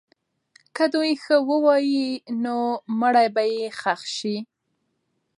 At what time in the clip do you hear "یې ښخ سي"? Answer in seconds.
3.53-4.37